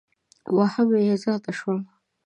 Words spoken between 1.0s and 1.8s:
یې زیاته شوه.